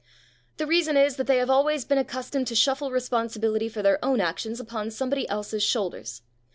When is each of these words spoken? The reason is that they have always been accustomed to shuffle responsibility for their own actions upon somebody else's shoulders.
The 0.57 0.65
reason 0.65 0.97
is 0.97 1.17
that 1.17 1.27
they 1.27 1.37
have 1.37 1.51
always 1.51 1.85
been 1.85 1.99
accustomed 1.99 2.47
to 2.47 2.55
shuffle 2.55 2.89
responsibility 2.89 3.69
for 3.69 3.83
their 3.83 4.03
own 4.03 4.19
actions 4.19 4.59
upon 4.59 4.89
somebody 4.89 5.29
else's 5.29 5.61
shoulders. 5.61 6.23